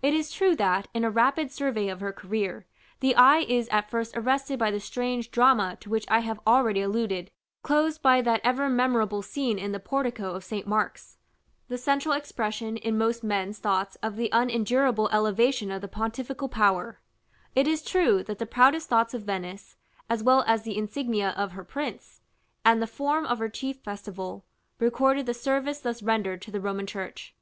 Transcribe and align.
It 0.00 0.14
is 0.14 0.30
true 0.30 0.54
that, 0.54 0.86
in 0.94 1.02
a 1.02 1.10
rapid 1.10 1.50
survey 1.50 1.88
of 1.88 1.98
her 1.98 2.12
career, 2.12 2.66
the 3.00 3.16
eye 3.16 3.40
is 3.40 3.66
at 3.70 3.90
first 3.90 4.16
arrested 4.16 4.60
by 4.60 4.70
the 4.70 4.78
strange 4.78 5.32
drama 5.32 5.76
to 5.80 5.90
which 5.90 6.04
I 6.08 6.20
have 6.20 6.38
already 6.46 6.82
alluded, 6.82 7.32
closed 7.64 8.00
by 8.00 8.22
that 8.22 8.40
ever 8.44 8.68
memorable 8.70 9.22
scene 9.22 9.58
in 9.58 9.72
the 9.72 9.80
portico 9.80 10.34
of 10.34 10.44
St. 10.44 10.68
Mark's, 10.68 11.18
the 11.66 11.76
central 11.78 12.14
expression 12.14 12.76
in 12.76 12.96
most 12.96 13.24
men's 13.24 13.58
thoughts 13.58 13.96
of 14.04 14.14
the 14.14 14.28
unendurable 14.32 15.08
elevation 15.10 15.72
of 15.72 15.80
the 15.80 15.88
pontifical 15.88 16.48
power; 16.48 17.00
it 17.56 17.66
is 17.66 17.82
true 17.82 18.22
that 18.22 18.38
the 18.38 18.46
proudest 18.46 18.88
thoughts 18.88 19.14
of 19.14 19.22
Venice, 19.24 19.74
as 20.08 20.22
well 20.22 20.44
as 20.46 20.62
the 20.62 20.78
insignia 20.78 21.30
of 21.30 21.50
her 21.54 21.64
prince, 21.64 22.20
and 22.64 22.80
the 22.80 22.86
form 22.86 23.26
of 23.26 23.40
her 23.40 23.48
chief 23.48 23.78
festival, 23.80 24.44
recorded 24.78 25.26
the 25.26 25.34
service 25.34 25.80
thus 25.80 26.04
rendered 26.04 26.40
to 26.42 26.52
the 26.52 26.60
Roman 26.60 26.86
Church. 26.86 27.34